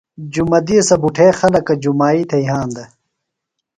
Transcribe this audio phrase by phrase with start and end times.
[0.33, 2.83] جُمہ دِیسہ بُٹھے خلکہ جُمائی تھےۡ یھاندہ۔